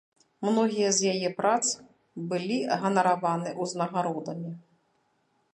Многія 0.45 0.87
з 0.99 1.11
яе 1.13 1.29
прац 1.41 1.65
былі 2.33 2.57
ганараваны 2.87 3.49
ўзнагародамі. 3.61 4.51